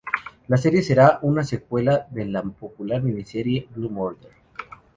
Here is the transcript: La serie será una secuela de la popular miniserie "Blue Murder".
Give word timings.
La 0.47 0.57
serie 0.57 0.81
será 0.81 1.19
una 1.21 1.43
secuela 1.43 2.07
de 2.09 2.25
la 2.25 2.41
popular 2.41 3.03
miniserie 3.03 3.67
"Blue 3.75 3.91
Murder". 3.91 4.31